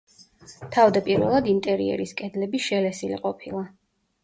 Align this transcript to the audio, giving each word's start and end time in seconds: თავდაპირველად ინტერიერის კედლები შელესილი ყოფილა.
თავდაპირველად 0.75 1.51
ინტერიერის 1.51 2.15
კედლები 2.23 2.65
შელესილი 2.71 3.23
ყოფილა. 3.29 3.65